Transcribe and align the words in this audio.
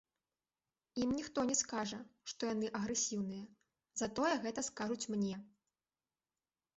Ім 1.01 1.09
ніхто 1.17 1.41
не 1.49 1.55
скажа, 1.59 1.99
што 2.33 2.41
яны 2.53 2.67
агрэсіўныя, 2.79 3.43
затое 4.03 4.31
гэта 4.47 4.59
скажуць 4.69 5.09
мне. 5.17 5.35